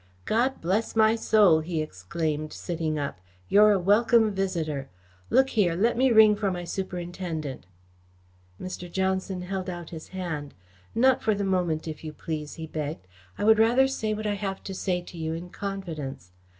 [0.25, 3.19] "God bless my soul!" he exclaimed, sitting up.
[3.49, 4.89] "You're a welcome visitor.
[5.29, 7.67] Look here, let me ring for my Superintendent."
[8.59, 8.91] Mr.
[8.91, 10.55] Johnson held out his hand.
[10.95, 13.05] "Not for the moment, if you please," he begged.
[13.37, 16.31] "I would rather say what I have to say to you in confidence.